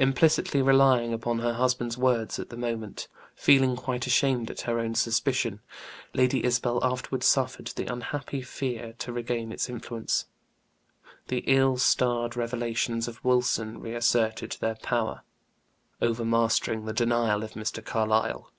Implicitly 0.00 0.60
relying 0.60 1.12
upon 1.14 1.38
her 1.38 1.52
husband's 1.54 1.96
words 1.96 2.40
at 2.40 2.48
the 2.50 2.56
moment, 2.56 3.06
feeling 3.36 3.76
quite 3.76 4.08
ashamed 4.08 4.50
at 4.50 4.62
her 4.62 4.80
own 4.80 4.92
suspicion, 4.96 5.60
Lady 6.14 6.44
Isabel 6.44 6.80
afterward 6.82 7.22
suffered 7.22 7.68
the 7.68 7.86
unhappy 7.86 8.42
fear 8.42 8.94
to 8.98 9.12
regain 9.12 9.52
its 9.52 9.68
influence; 9.68 10.26
the 11.28 11.44
ill 11.46 11.76
starred 11.76 12.34
revelations 12.36 13.06
of 13.06 13.24
Wilson 13.24 13.78
reasserted 13.78 14.56
their 14.58 14.74
power, 14.74 15.22
overmastering 16.00 16.84
the 16.84 16.92
denial 16.92 17.44
of 17.44 17.52
Mr. 17.52 17.84
Carlyle. 17.84 18.50